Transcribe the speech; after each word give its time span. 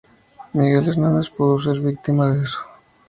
Miguel 0.53 0.89
Hernández 0.89 1.29
pudo 1.29 1.61
ser 1.63 1.77
víctima 1.79 2.23
de 2.31 2.37
eso. 2.45 2.61